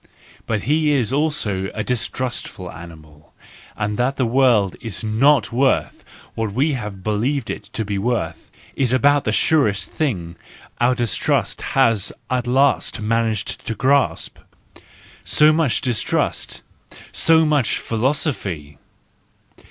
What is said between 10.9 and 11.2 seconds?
dis¬